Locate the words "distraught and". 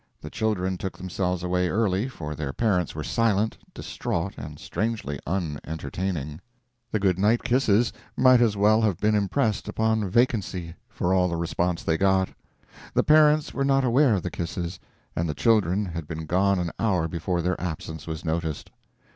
3.71-4.57